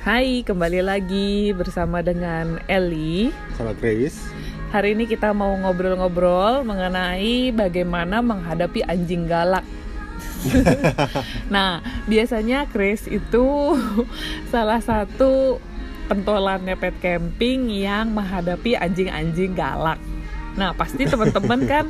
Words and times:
Hai, 0.00 0.40
kembali 0.48 0.80
lagi 0.80 1.52
bersama 1.52 2.00
dengan 2.00 2.56
Ellie. 2.72 3.36
Sama 3.52 3.76
Grace. 3.76 4.32
Hari 4.72 4.96
ini 4.96 5.04
kita 5.04 5.36
mau 5.36 5.52
ngobrol-ngobrol 5.60 6.64
mengenai 6.64 7.52
bagaimana 7.52 8.24
menghadapi 8.24 8.80
anjing 8.88 9.28
galak. 9.28 9.60
nah, 11.52 11.84
biasanya 12.08 12.64
Chris 12.72 13.04
itu 13.12 13.76
salah 14.52 14.80
satu 14.80 15.60
pentolannya 16.08 16.80
pet 16.80 16.96
camping 17.04 17.68
yang 17.68 18.16
menghadapi 18.16 18.80
anjing-anjing 18.80 19.52
galak. 19.52 20.00
Nah, 20.58 20.74
pasti 20.74 21.06
teman-teman 21.06 21.60
kan 21.66 21.84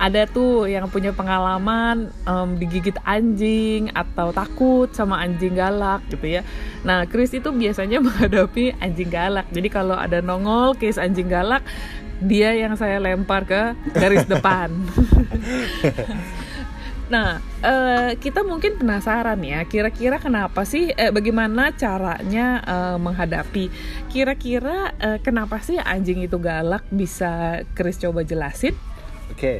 ada 0.00 0.24
tuh 0.24 0.64
yang 0.70 0.88
punya 0.88 1.12
pengalaman 1.12 2.08
um, 2.24 2.56
digigit 2.56 2.96
anjing 3.04 3.92
atau 3.92 4.32
takut 4.32 4.88
sama 4.96 5.20
anjing 5.20 5.56
galak 5.56 6.04
gitu 6.08 6.40
ya. 6.40 6.42
Nah, 6.86 7.04
Chris 7.04 7.34
itu 7.34 7.50
biasanya 7.52 8.00
menghadapi 8.06 8.78
anjing 8.80 9.10
galak. 9.12 9.46
Jadi 9.52 9.68
kalau 9.68 9.96
ada 9.96 10.22
nongol 10.24 10.78
case 10.78 10.96
anjing 10.96 11.28
galak, 11.28 11.64
dia 12.18 12.54
yang 12.54 12.74
saya 12.74 12.98
lempar 12.98 13.46
ke 13.46 13.74
garis 13.94 14.26
depan. 14.26 14.72
Nah, 17.08 17.40
uh, 17.64 18.12
kita 18.20 18.44
mungkin 18.44 18.76
penasaran 18.76 19.40
ya, 19.40 19.64
kira-kira 19.64 20.20
kenapa 20.20 20.68
sih, 20.68 20.92
eh, 20.92 21.08
bagaimana 21.08 21.72
caranya 21.72 22.60
uh, 22.68 22.96
menghadapi? 23.00 23.72
Kira-kira 24.12 24.92
uh, 25.00 25.16
kenapa 25.24 25.56
sih 25.64 25.80
anjing 25.80 26.20
itu 26.20 26.36
galak? 26.36 26.84
Bisa 26.92 27.64
Chris 27.72 27.96
coba 27.96 28.28
jelasin? 28.28 28.76
Oke, 29.32 29.40
okay. 29.40 29.58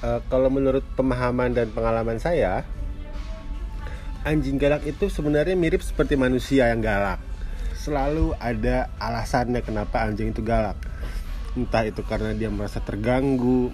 uh, 0.00 0.24
kalau 0.32 0.48
menurut 0.48 0.80
pemahaman 0.96 1.52
dan 1.52 1.68
pengalaman 1.76 2.16
saya, 2.16 2.64
anjing 4.24 4.56
galak 4.56 4.88
itu 4.88 5.12
sebenarnya 5.12 5.52
mirip 5.52 5.84
seperti 5.84 6.16
manusia 6.16 6.72
yang 6.72 6.80
galak. 6.80 7.20
Selalu 7.76 8.32
ada 8.40 8.88
alasannya 8.96 9.60
kenapa 9.60 10.08
anjing 10.08 10.32
itu 10.32 10.40
galak 10.40 10.91
entah 11.52 11.84
itu 11.84 12.00
karena 12.04 12.32
dia 12.32 12.48
merasa 12.48 12.80
terganggu 12.80 13.68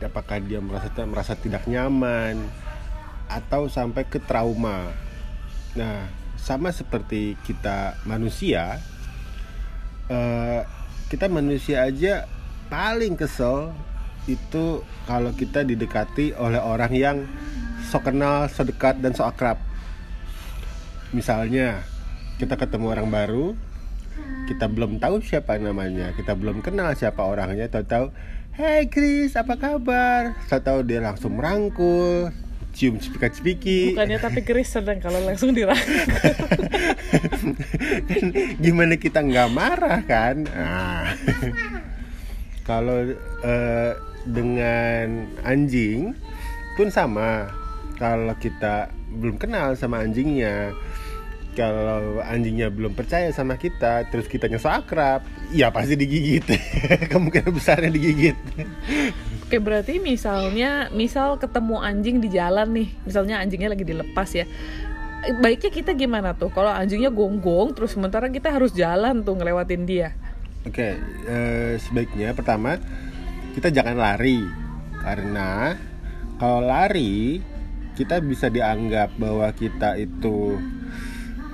apakah 0.00 0.40
dia 0.42 0.60
merasa 0.60 0.92
merasa 1.08 1.32
tidak 1.32 1.64
nyaman 1.64 2.36
atau 3.28 3.72
sampai 3.72 4.04
ke 4.04 4.20
trauma 4.20 4.92
nah 5.72 6.04
sama 6.36 6.68
seperti 6.68 7.40
kita 7.48 7.96
manusia 8.04 8.76
uh, 10.12 10.60
kita 11.08 11.32
manusia 11.32 11.88
aja 11.88 12.28
paling 12.68 13.16
kesel 13.16 13.72
itu 14.30 14.80
kalau 15.04 15.34
kita 15.34 15.66
didekati 15.66 16.32
oleh 16.38 16.62
orang 16.62 16.92
yang 16.94 17.16
sok 17.90 18.08
kenal, 18.08 18.46
so 18.46 18.62
dekat 18.62 19.02
dan 19.02 19.12
so 19.12 19.26
akrab. 19.26 19.58
Misalnya 21.12 21.82
kita 22.38 22.56
ketemu 22.56 22.86
orang 22.88 23.08
baru, 23.10 23.58
kita 24.50 24.66
belum 24.68 24.98
tahu 24.98 25.22
siapa 25.22 25.56
namanya 25.56 26.12
kita 26.16 26.34
belum 26.34 26.60
kenal 26.60 26.92
siapa 26.98 27.22
orangnya 27.22 27.70
tahu-tahu 27.70 28.10
Hey 28.52 28.84
Chris, 28.92 29.32
apa 29.32 29.56
kabar? 29.56 30.36
Tahu-tahu 30.44 30.84
dia 30.84 31.00
langsung 31.00 31.40
merangkul, 31.40 32.28
cium 32.76 33.00
cepika-cepiki. 33.00 33.96
Bukannya 33.96 34.20
tapi 34.20 34.44
Chris 34.44 34.68
sedang 34.68 35.00
kalau 35.00 35.24
langsung 35.24 35.56
dirangkul. 35.56 36.04
kan, 38.12 38.24
gimana 38.64 39.00
kita 39.00 39.24
nggak 39.24 39.48
marah 39.56 40.04
kan? 40.04 40.44
Nah, 40.44 41.16
kalau 42.68 43.16
uh, 43.40 43.92
dengan 44.28 45.32
anjing 45.48 46.12
pun 46.76 46.92
sama. 46.92 47.48
Kalau 47.96 48.36
kita 48.36 48.92
belum 49.16 49.40
kenal 49.40 49.78
sama 49.80 50.02
anjingnya, 50.04 50.76
kalau 51.52 52.24
anjingnya 52.24 52.72
belum 52.72 52.96
percaya 52.96 53.28
sama 53.28 53.60
kita 53.60 54.08
terus 54.08 54.24
kita 54.24 54.48
so 54.56 54.72
akrab 54.72 55.20
ya 55.52 55.68
pasti 55.68 55.94
digigit. 56.00 56.44
Kemungkinan 57.12 57.52
besarnya 57.52 57.92
digigit. 57.92 58.36
Oke 59.44 59.60
berarti 59.60 60.00
misalnya 60.00 60.88
misal 60.96 61.36
ketemu 61.36 61.76
anjing 61.76 62.24
di 62.24 62.32
jalan 62.32 62.72
nih 62.72 62.88
misalnya 63.04 63.44
anjingnya 63.44 63.68
lagi 63.76 63.84
dilepas 63.84 64.30
ya 64.32 64.48
baiknya 65.38 65.70
kita 65.70 65.94
gimana 65.94 66.34
tuh? 66.34 66.50
Kalau 66.50 66.72
anjingnya 66.72 67.14
gonggong 67.14 67.78
terus 67.78 67.94
sementara 67.94 68.26
kita 68.26 68.50
harus 68.50 68.74
jalan 68.74 69.22
tuh 69.22 69.38
ngelewatin 69.38 69.84
dia. 69.86 70.16
Oke 70.66 70.98
eh, 71.28 71.72
sebaiknya 71.78 72.34
pertama 72.34 72.80
kita 73.54 73.70
jangan 73.70 73.94
lari. 74.00 74.42
Karena 75.02 75.76
kalau 76.40 76.64
lari 76.64 77.38
kita 77.92 78.18
bisa 78.24 78.48
dianggap 78.48 79.14
bahwa 79.20 79.52
kita 79.52 80.00
itu 80.00 80.56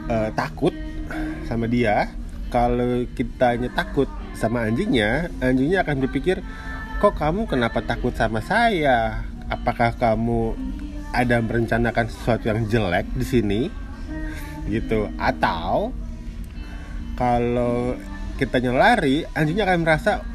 uh, 0.08 0.30
takut 0.34 0.74
sama 1.48 1.64
dia 1.68 2.12
kalau 2.48 3.04
kitanya 3.16 3.68
takut 3.72 4.08
sama 4.36 4.64
anjingnya 4.64 5.28
anjingnya 5.40 5.84
akan 5.84 6.04
berpikir 6.04 6.40
kok 6.98 7.14
kamu 7.14 7.46
kenapa 7.46 7.78
takut 7.78 8.10
sama 8.10 8.42
saya? 8.42 9.22
Apakah 9.46 9.94
kamu 9.94 10.58
ada 11.14 11.38
merencanakan 11.38 12.10
sesuatu 12.10 12.50
yang 12.50 12.66
jelek 12.66 13.06
di 13.14 13.22
sini? 13.24 13.60
Gitu. 14.66 15.06
Atau 15.14 15.94
kalau 17.14 17.94
kita 18.34 18.58
lari 18.74 19.22
anjingnya 19.30 19.66
akan 19.66 19.80
merasa 19.86 20.26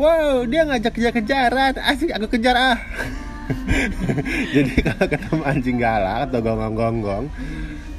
wow 0.00 0.48
dia 0.48 0.64
ngajak 0.64 0.96
kejar-kejaran. 0.96 1.76
Asik 1.84 2.16
aku 2.16 2.32
kejar 2.32 2.56
ah. 2.56 2.78
Jadi 4.56 4.72
kalau 4.82 5.06
ketemu 5.06 5.42
anjing 5.44 5.76
galak 5.78 6.32
atau 6.32 6.40
gonggong-gonggong 6.42 7.28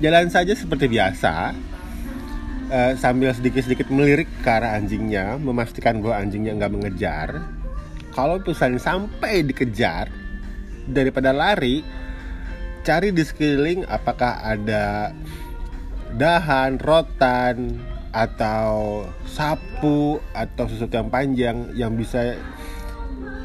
jalan 0.02 0.28
saja 0.30 0.53
seperti 0.53 0.90
biasa. 0.91 1.53
Uh, 2.68 3.00
sambil 3.00 3.31
sedikit-sedikit 3.31 3.88
melirik 3.88 4.28
ke 4.44 4.50
arah 4.52 4.75
anjingnya 4.75 5.40
memastikan 5.40 6.03
bahwa 6.03 6.19
anjingnya 6.19 6.52
nggak 6.59 6.74
mengejar. 6.75 7.30
Kalau 8.12 8.44
misalnya 8.44 8.81
sampai 8.84 9.47
dikejar 9.47 10.12
daripada 10.84 11.31
lari 11.31 11.80
cari 12.84 13.16
di 13.16 13.24
sekeliling 13.24 13.88
apakah 13.88 14.44
ada 14.44 15.16
dahan, 16.16 16.75
rotan 16.80 17.80
atau 18.16 19.03
sapu 19.28 20.24
atau 20.31 20.66
sesuatu 20.72 20.96
yang 20.96 21.12
panjang 21.12 21.57
yang 21.75 21.91
bisa 21.96 22.36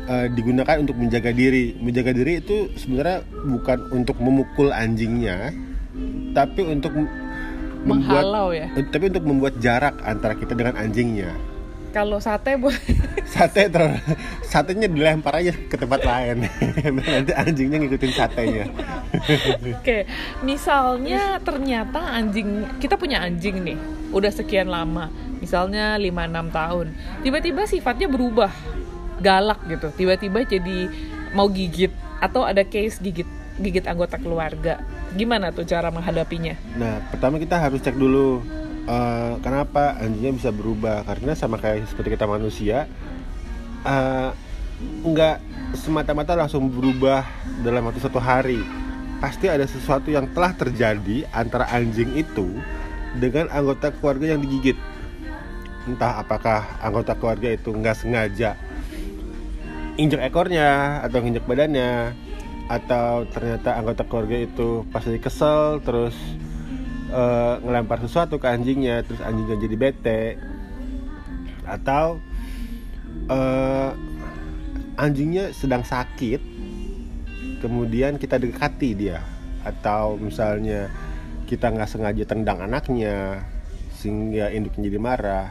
uh, 0.06 0.26
digunakan 0.30 0.82
untuk 0.82 0.94
menjaga 0.98 1.34
diri. 1.34 1.74
Menjaga 1.78 2.10
diri 2.10 2.38
itu 2.38 2.70
sebenarnya 2.78 3.26
bukan 3.46 3.78
untuk 3.91 4.16
memukul 4.22 4.70
anjingnya, 4.70 5.50
tapi 6.32 6.60
untuk 6.65 6.93
membuat 7.82 8.25
ya? 8.56 8.66
tapi 8.88 9.04
untuk 9.12 9.25
membuat 9.26 9.54
jarak 9.60 9.94
antara 10.03 10.34
kita 10.34 10.56
dengan 10.56 10.78
anjingnya. 10.78 11.32
Kalau 11.93 12.25
sate 12.25 12.56
bu 12.56 12.72
sate 13.37 13.69
terus 13.69 14.00
satenya 14.48 14.88
dilempar 14.88 15.44
aja 15.44 15.53
ke 15.53 15.76
tempat 15.76 16.00
lain. 16.00 16.48
Nanti 16.97 17.32
anjingnya 17.37 17.84
ngikutin 17.84 18.12
satenya. 18.16 18.65
Oke 19.81 20.09
misalnya 20.41 21.37
ternyata 21.44 22.00
anjing 22.16 22.65
kita 22.81 22.97
punya 22.97 23.21
anjing 23.21 23.60
nih 23.60 23.76
udah 24.09 24.32
sekian 24.32 24.72
lama 24.72 25.12
misalnya 25.41 25.97
5-6 25.97 26.53
tahun 26.53 26.87
tiba-tiba 27.25 27.62
sifatnya 27.65 28.09
berubah 28.09 28.53
galak 29.21 29.60
gitu 29.69 29.88
tiba-tiba 29.92 30.44
jadi 30.44 30.88
mau 31.32 31.48
gigit 31.48 31.92
atau 32.21 32.44
ada 32.44 32.62
case 32.65 33.00
gigit 33.03 33.28
gigit 33.60 33.84
anggota 33.84 34.16
keluarga. 34.16 34.81
Gimana 35.12 35.52
tuh 35.52 35.68
cara 35.68 35.92
menghadapinya? 35.92 36.56
Nah, 36.76 37.04
pertama 37.12 37.36
kita 37.36 37.60
harus 37.60 37.84
cek 37.84 37.96
dulu 37.96 38.40
uh, 38.88 39.36
kenapa 39.44 39.96
anjingnya 40.00 40.32
bisa 40.32 40.50
berubah 40.50 41.04
karena 41.04 41.36
sama 41.36 41.60
kayak 41.60 41.84
seperti 41.88 42.16
kita 42.16 42.24
manusia 42.24 42.88
uh, 43.84 44.32
nggak 45.04 45.36
semata-mata 45.76 46.36
langsung 46.36 46.68
berubah 46.68 47.24
dalam 47.60 47.84
waktu 47.88 48.00
satu 48.00 48.18
hari. 48.18 48.60
Pasti 49.22 49.46
ada 49.46 49.62
sesuatu 49.68 50.10
yang 50.10 50.26
telah 50.34 50.50
terjadi 50.56 51.30
antara 51.30 51.70
anjing 51.70 52.10
itu 52.18 52.58
dengan 53.14 53.46
anggota 53.54 53.94
keluarga 53.94 54.34
yang 54.34 54.42
digigit. 54.42 54.74
Entah 55.86 56.18
apakah 56.18 56.66
anggota 56.82 57.15
keluarga 57.15 57.54
itu 57.54 57.70
nggak 57.70 57.97
sengaja 58.03 58.58
injek 60.00 60.24
ekornya 60.24 61.00
atau 61.04 61.20
injek 61.20 61.44
badannya 61.44 62.16
atau 62.72 63.28
ternyata 63.28 63.77
anggota 63.77 64.09
keluarga 64.09 64.48
itu 64.48 64.89
pas 64.89 65.04
lagi 65.04 65.21
kesel 65.21 65.84
terus 65.84 66.16
uh, 67.13 67.60
ngelempar 67.60 68.01
sesuatu 68.01 68.41
ke 68.41 68.48
anjingnya 68.48 69.04
terus 69.04 69.21
anjingnya 69.21 69.60
jadi 69.60 69.77
bete. 69.77 70.24
Atau 71.69 72.16
uh, 73.28 73.92
anjingnya 74.97 75.53
sedang 75.53 75.84
sakit 75.84 76.41
kemudian 77.60 78.16
kita 78.16 78.41
dekati 78.41 78.97
dia. 78.97 79.21
Atau 79.68 80.16
misalnya 80.16 80.89
kita 81.45 81.68
nggak 81.68 81.92
sengaja 81.92 82.25
tendang 82.25 82.65
anaknya 82.65 83.45
sehingga 84.01 84.48
induknya 84.48 84.89
jadi 84.89 84.97
marah. 84.98 85.48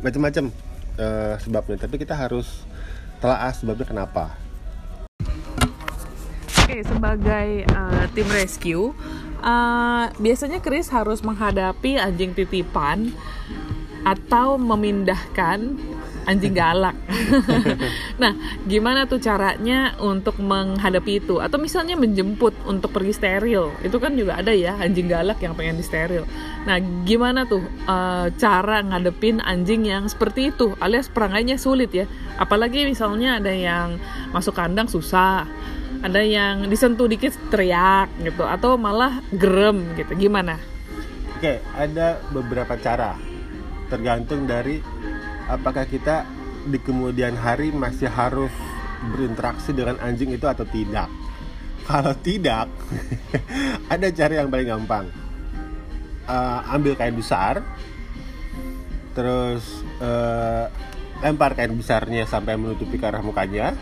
Macam-macam 0.00 0.48
uh, 0.96 1.36
sebabnya. 1.44 1.76
Tapi 1.76 2.00
kita 2.00 2.16
harus 2.16 2.64
telah 3.20 3.52
sebabnya 3.52 3.84
kenapa 3.84 4.47
okay, 6.68 6.84
sebagai 6.84 7.48
uh, 7.72 8.04
tim 8.12 8.28
rescue 8.28 8.92
uh, 9.40 10.12
biasanya 10.20 10.60
Chris 10.60 10.92
harus 10.92 11.24
menghadapi 11.24 11.96
anjing 11.96 12.36
titipan 12.36 13.08
atau 14.04 14.60
memindahkan 14.60 15.80
anjing 16.28 16.52
galak. 16.52 16.92
nah, 18.22 18.36
gimana 18.68 19.08
tuh 19.08 19.16
caranya 19.16 19.96
untuk 19.96 20.36
menghadapi 20.36 21.24
itu? 21.24 21.40
Atau 21.40 21.56
misalnya 21.56 21.96
menjemput 21.96 22.52
untuk 22.68 22.92
pergi 22.92 23.16
steril, 23.16 23.72
itu 23.80 23.96
kan 23.96 24.12
juga 24.12 24.36
ada 24.36 24.52
ya 24.52 24.76
anjing 24.76 25.08
galak 25.08 25.40
yang 25.40 25.56
pengen 25.56 25.80
di 25.80 25.84
steril. 25.88 26.28
Nah, 26.68 26.76
gimana 27.08 27.48
tuh 27.48 27.64
uh, 27.88 28.28
cara 28.36 28.84
ngadepin 28.84 29.40
anjing 29.40 29.88
yang 29.88 30.04
seperti 30.04 30.52
itu? 30.52 30.76
Alias 30.84 31.08
perangainya 31.08 31.56
sulit 31.56 31.96
ya. 31.96 32.04
Apalagi 32.36 32.84
misalnya 32.84 33.40
ada 33.40 33.50
yang 33.50 33.96
masuk 34.28 34.52
kandang 34.52 34.92
susah, 34.92 35.48
ada 36.04 36.20
yang 36.22 36.70
disentuh 36.70 37.10
dikit 37.10 37.34
teriak 37.50 38.10
gitu, 38.22 38.46
atau 38.46 38.78
malah 38.78 39.22
gerem 39.34 39.94
gitu. 39.98 40.14
Gimana? 40.14 40.58
Oke, 41.38 41.62
ada 41.74 42.18
beberapa 42.34 42.74
cara 42.78 43.14
tergantung 43.88 44.44
dari 44.44 44.82
apakah 45.48 45.88
kita 45.88 46.28
di 46.68 46.76
kemudian 46.82 47.32
hari 47.34 47.72
masih 47.72 48.12
harus 48.12 48.52
berinteraksi 49.14 49.72
dengan 49.72 49.96
anjing 50.04 50.34
itu 50.34 50.44
atau 50.44 50.68
tidak 50.68 51.08
kalau 51.88 52.12
tidak 52.20 52.68
ada 53.92 54.06
cara 54.12 54.32
yang 54.44 54.52
paling 54.52 54.68
gampang 54.68 55.06
uh, 56.28 56.74
ambil 56.76 56.92
kain 56.98 57.16
besar 57.16 57.64
terus 59.16 59.82
uh, 60.04 60.68
lempar 61.24 61.56
kain 61.56 61.74
besarnya 61.74 62.28
sampai 62.28 62.54
menutupi 62.54 63.00
ke 63.00 63.06
arah 63.08 63.24
mukanya 63.24 63.74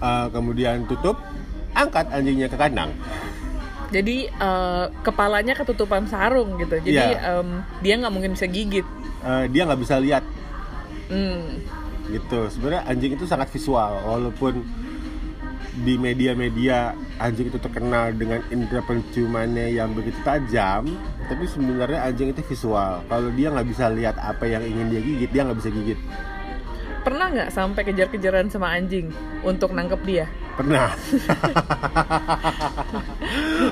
uh, 0.00 0.26
kemudian 0.32 0.88
tutup 0.88 1.20
angkat 1.76 2.08
anjingnya 2.10 2.50
ke 2.50 2.56
kandang. 2.58 2.90
Jadi 3.90 4.30
uh, 4.38 4.90
kepalanya 5.02 5.54
ketutupan 5.54 6.06
sarung 6.06 6.58
gitu. 6.58 6.78
Jadi 6.82 7.14
yeah. 7.14 7.42
um, 7.42 7.62
dia 7.82 7.98
nggak 7.98 8.12
mungkin 8.12 8.32
bisa 8.34 8.46
gigit. 8.46 8.86
Uh, 9.22 9.46
dia 9.50 9.66
nggak 9.66 9.80
bisa 9.82 9.98
lihat. 9.98 10.24
Hmm. 11.10 11.62
gitu. 12.10 12.46
Sebenarnya 12.50 12.86
anjing 12.86 13.14
itu 13.14 13.26
sangat 13.26 13.50
visual 13.54 14.02
walaupun 14.02 14.62
di 15.80 15.94
media-media 15.94 16.92
anjing 17.22 17.48
itu 17.48 17.58
terkenal 17.62 18.10
dengan 18.12 18.42
indera 18.50 18.82
penciumannya 18.82 19.70
yang 19.70 19.94
begitu 19.94 20.18
tajam 20.26 20.90
tapi 21.30 21.46
sebenarnya 21.46 22.02
anjing 22.10 22.34
itu 22.34 22.42
visual. 22.46 23.02
Kalau 23.06 23.30
dia 23.34 23.54
nggak 23.54 23.68
bisa 23.70 23.86
lihat 23.90 24.18
apa 24.18 24.46
yang 24.46 24.62
ingin 24.66 24.86
dia 24.90 25.02
gigit 25.02 25.30
dia 25.30 25.42
nggak 25.46 25.58
bisa 25.62 25.70
gigit 25.70 25.98
pernah 27.00 27.26
nggak 27.32 27.50
sampai 27.52 27.82
kejar-kejaran 27.88 28.52
sama 28.52 28.72
anjing 28.76 29.08
untuk 29.40 29.72
nangkep 29.72 30.00
dia? 30.04 30.26
Pernah. 30.56 30.92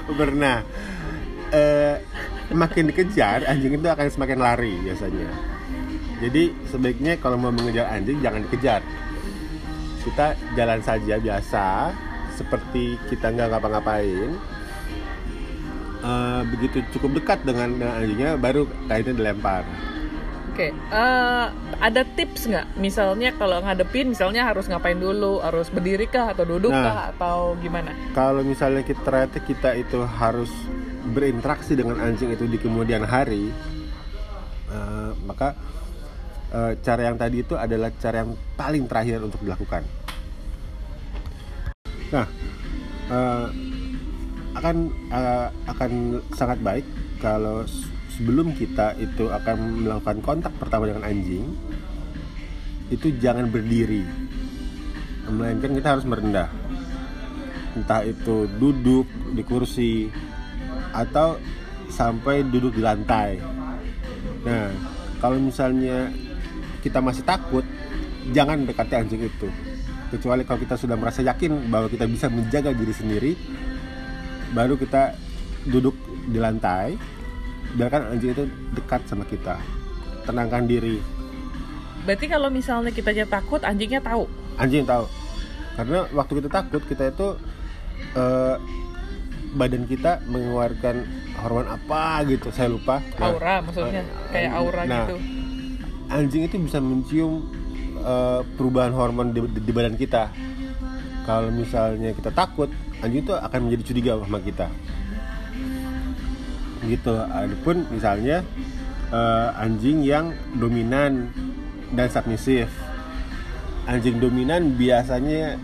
Pernah. 0.20 0.56
Uh, 1.48 1.96
makin 2.52 2.92
dikejar 2.92 3.44
anjing 3.48 3.76
itu 3.76 3.88
akan 3.88 4.08
semakin 4.08 4.38
lari 4.40 4.75
biasanya. 4.84 5.28
Jadi 6.19 6.50
sebaiknya 6.69 7.16
kalau 7.20 7.38
mau 7.38 7.52
mengejar 7.52 7.88
anjing 7.92 8.20
jangan 8.25 8.44
dikejar. 8.48 8.80
Kita 10.04 10.36
jalan 10.56 10.80
saja 10.80 11.14
biasa 11.20 11.92
seperti 12.36 12.96
kita 13.12 13.32
nggak 13.32 13.48
ngapa-ngapain. 13.52 14.32
Uh, 15.98 16.46
begitu 16.54 16.78
cukup 16.94 17.19
dekat 17.19 17.42
dengan, 17.42 17.75
dengan 17.75 17.94
anjingnya 17.98 18.30
baru 18.38 18.70
kainnya 18.86 19.19
dilempar 19.19 19.66
Oke, 20.58 20.75
okay. 20.75 20.90
uh, 20.90 20.99
eh, 20.99 21.46
ada 21.78 22.02
tips 22.02 22.50
nggak? 22.50 22.82
Misalnya 22.82 23.31
kalau 23.38 23.62
ngadepin, 23.62 24.10
misalnya 24.10 24.43
harus 24.43 24.66
ngapain 24.66 24.99
dulu? 24.99 25.38
Harus 25.38 25.70
berdiri 25.70 26.10
kah 26.10 26.34
atau 26.34 26.43
duduk 26.43 26.75
nah, 26.75 26.82
kah 26.82 26.99
atau 27.14 27.55
gimana? 27.62 27.94
Kalau 28.10 28.43
misalnya 28.43 28.82
kita 28.82 28.99
ternyata 29.06 29.38
kita 29.38 29.78
itu 29.78 30.02
harus 30.02 30.50
berinteraksi 31.14 31.78
dengan 31.78 32.02
anjing 32.02 32.34
itu 32.34 32.50
di 32.50 32.58
kemudian 32.58 33.06
hari, 33.06 33.55
uh, 34.66 35.14
maka 35.31 35.55
uh, 36.50 36.75
cara 36.82 37.06
yang 37.06 37.14
tadi 37.14 37.46
itu 37.46 37.54
adalah 37.54 37.94
cara 37.94 38.26
yang 38.26 38.34
paling 38.58 38.90
terakhir 38.90 39.22
untuk 39.22 39.38
dilakukan. 39.38 39.87
Nah, 42.11 42.26
uh, 43.14 43.46
akan 44.58 44.76
uh, 45.14 45.54
akan 45.70 46.19
sangat 46.34 46.58
baik 46.66 46.82
kalau 47.22 47.62
sebelum 48.18 48.50
kita 48.58 48.98
itu 48.98 49.30
akan 49.30 49.86
melakukan 49.86 50.18
kontak 50.26 50.50
pertama 50.58 50.90
dengan 50.90 51.06
anjing 51.06 51.54
itu 52.90 53.14
jangan 53.22 53.46
berdiri. 53.46 54.02
Melainkan 55.30 55.70
kita 55.78 55.94
harus 55.94 56.02
merendah. 56.02 56.50
Entah 57.78 58.02
itu 58.02 58.50
duduk 58.58 59.06
di 59.38 59.42
kursi 59.46 60.10
atau 60.90 61.38
sampai 61.86 62.42
duduk 62.42 62.74
di 62.74 62.82
lantai. 62.82 63.38
Nah 64.42 64.66
kalau 65.22 65.38
misalnya 65.38 66.10
kita 66.82 66.98
masih 66.98 67.22
takut 67.22 67.62
jangan 68.34 68.66
dekati 68.66 68.98
anjing 68.98 69.30
itu. 69.30 69.46
Kecuali 70.10 70.42
kalau 70.42 70.58
kita 70.58 70.74
sudah 70.74 70.98
merasa 70.98 71.22
yakin 71.22 71.70
bahwa 71.70 71.86
kita 71.86 72.08
bisa 72.10 72.26
menjaga 72.26 72.74
diri 72.74 72.94
sendiri 72.96 73.32
baru 74.56 74.74
kita 74.80 75.12
duduk 75.68 75.92
di 76.32 76.40
lantai 76.40 77.17
biarkan 77.76 78.16
anjing 78.16 78.32
itu 78.32 78.44
dekat 78.72 79.04
sama 79.04 79.26
kita. 79.28 79.60
Tenangkan 80.24 80.64
diri. 80.64 81.00
Berarti 82.04 82.26
kalau 82.30 82.48
misalnya 82.48 82.92
kita 82.94 83.12
aja 83.12 83.28
takut 83.28 83.60
anjingnya 83.60 84.00
tahu? 84.00 84.24
Anjing 84.56 84.88
tahu. 84.88 85.04
Karena 85.76 86.08
waktu 86.16 86.32
kita 86.40 86.48
takut 86.48 86.82
kita 86.88 87.12
itu 87.12 87.28
uh, 88.16 88.56
badan 89.56 89.84
kita 89.84 90.24
mengeluarkan 90.24 91.04
hormon 91.44 91.68
apa 91.68 92.24
gitu. 92.28 92.48
Saya 92.48 92.72
lupa. 92.72 93.04
Nah, 93.20 93.36
aura 93.36 93.54
maksudnya 93.60 94.02
uh, 94.04 94.28
kayak 94.32 94.50
aura 94.56 94.82
nah, 94.88 95.04
gitu. 95.04 95.16
Anjing 96.08 96.42
itu 96.48 96.56
bisa 96.64 96.78
mencium 96.80 97.44
uh, 98.00 98.40
perubahan 98.56 98.96
hormon 98.96 99.36
di, 99.36 99.44
di, 99.44 99.60
di 99.60 99.72
badan 99.72 99.96
kita. 100.00 100.32
Kalau 101.28 101.52
misalnya 101.52 102.16
kita 102.16 102.32
takut 102.32 102.72
anjing 103.04 103.20
itu 103.20 103.36
akan 103.36 103.68
menjadi 103.68 103.82
curiga 103.84 104.12
sama 104.24 104.40
kita 104.40 104.66
gitu. 106.86 107.14
Adapun 107.16 107.86
misalnya 107.90 108.46
uh, 109.10 109.54
anjing 109.58 110.04
yang 110.04 110.36
dominan 110.56 111.32
dan 111.92 112.08
submisif 112.12 112.69
anjing 113.88 114.20
dominan 114.20 114.76
biasanya 114.76 115.56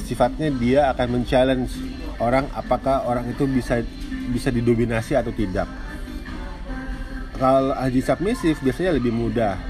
sifatnya 0.00 0.48
dia 0.56 0.88
akan 0.96 1.20
men-challenge 1.20 1.76
orang 2.16 2.48
apakah 2.56 3.04
orang 3.04 3.28
itu 3.28 3.44
bisa 3.44 3.84
bisa 4.32 4.48
didominasi 4.48 5.12
atau 5.12 5.30
tidak. 5.30 5.68
Kalau 7.36 7.76
anjing 7.76 8.00
submisif 8.00 8.64
biasanya 8.64 8.96
lebih 8.96 9.12
mudah. 9.12 9.60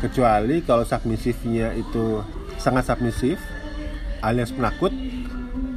Kecuali 0.00 0.64
kalau 0.64 0.86
submisifnya 0.86 1.76
itu 1.76 2.24
sangat 2.56 2.88
submisif 2.88 3.36
alias 4.24 4.48
penakut 4.48 4.94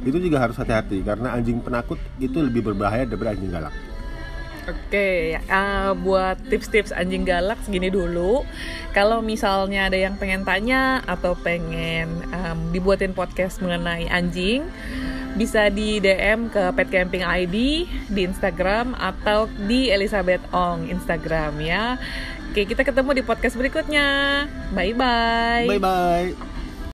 itu 0.06 0.16
juga 0.22 0.40
harus 0.40 0.56
hati-hati. 0.56 1.02
Karena 1.02 1.34
anjing 1.34 1.58
penakut 1.58 1.98
itu 2.22 2.38
lebih 2.38 2.70
berbahaya 2.70 3.04
daripada 3.04 3.34
anjing 3.34 3.50
galak. 3.50 3.74
Oke, 4.64 5.36
uh, 5.52 5.92
buat 5.92 6.40
tips-tips 6.48 6.88
anjing 6.96 7.28
galak 7.28 7.60
segini 7.68 7.92
dulu. 7.92 8.48
Kalau 8.96 9.20
misalnya 9.20 9.92
ada 9.92 9.98
yang 10.00 10.16
pengen 10.16 10.40
tanya 10.40 11.04
atau 11.04 11.36
pengen 11.36 12.08
um, 12.32 12.58
dibuatin 12.72 13.12
podcast 13.12 13.60
mengenai 13.60 14.08
anjing, 14.08 14.64
bisa 15.36 15.68
di 15.68 16.00
DM 16.00 16.48
ke 16.48 16.72
Pet 16.72 16.88
Camping 16.88 17.20
ID 17.20 17.84
di 18.08 18.20
Instagram 18.24 18.96
atau 18.96 19.52
di 19.68 19.92
Elizabeth 19.92 20.40
Ong 20.56 20.88
Instagram 20.88 21.60
ya. 21.60 22.00
Oke, 22.54 22.64
kita 22.64 22.86
ketemu 22.86 23.20
di 23.20 23.22
podcast 23.26 23.58
berikutnya. 23.58 24.46
Bye 24.72 24.96
bye. 24.96 25.68
Bye 25.68 25.82
bye. 25.82 26.53